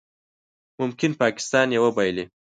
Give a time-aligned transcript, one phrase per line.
[0.79, 2.25] ممکن پاکستان یې وبایلي